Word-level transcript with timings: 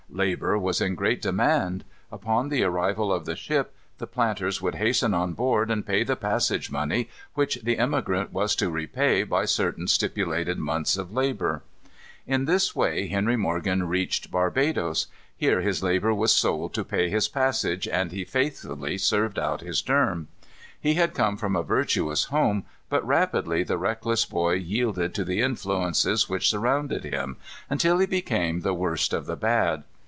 Labor 0.13 0.59
was 0.59 0.81
in 0.81 0.95
great 0.95 1.21
demand. 1.21 1.85
Upon 2.11 2.49
the 2.49 2.63
arrival 2.63 3.13
of 3.13 3.23
the 3.25 3.37
ship 3.37 3.73
the 3.97 4.05
planters 4.05 4.61
would 4.61 4.75
hasten 4.75 5.13
on 5.13 5.31
board 5.31 5.71
and 5.71 5.85
pay 5.85 6.03
the 6.03 6.17
passage 6.17 6.69
money, 6.69 7.07
which 7.33 7.59
the 7.63 7.77
emigrant 7.77 8.33
was 8.33 8.53
to 8.57 8.69
repay 8.69 9.23
by 9.23 9.45
certain 9.45 9.87
stipulated 9.87 10.57
months 10.57 10.97
of 10.97 11.13
labor. 11.13 11.63
In 12.27 12.43
this 12.43 12.75
way 12.75 13.07
Henry 13.07 13.37
Morgan 13.37 13.87
reached 13.87 14.29
Barbadoes. 14.29 15.07
Here 15.37 15.61
his 15.61 15.81
labor 15.81 16.13
was 16.13 16.33
sold 16.33 16.73
to 16.73 16.83
pay 16.83 17.09
his 17.09 17.29
passage, 17.29 17.87
and 17.87 18.11
he 18.11 18.25
faithfully 18.25 18.97
served 18.97 19.39
out 19.39 19.61
his 19.61 19.81
term. 19.81 20.27
He 20.77 20.95
had 20.95 21.13
come 21.13 21.37
from 21.37 21.55
a 21.55 21.63
virtuous 21.63 22.25
home, 22.25 22.65
but 22.89 23.07
rapidly 23.07 23.63
the 23.63 23.77
reckless 23.77 24.25
boy 24.25 24.55
yielded 24.55 25.15
to 25.15 25.23
the 25.23 25.39
influences 25.41 26.27
which 26.27 26.49
surrounded 26.49 27.05
him, 27.05 27.37
until 27.69 27.99
he 27.99 28.05
became 28.05 28.59
the 28.59 28.73
worst 28.73 29.13
of 29.13 29.25
the 29.25 29.37
bad. 29.37 29.85